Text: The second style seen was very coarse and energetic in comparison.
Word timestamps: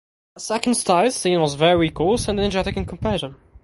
The 0.33 0.39
second 0.41 0.73
style 0.73 1.11
seen 1.11 1.39
was 1.41 1.53
very 1.53 1.91
coarse 1.91 2.27
and 2.27 2.39
energetic 2.39 2.75
in 2.75 2.85
comparison. 2.85 3.35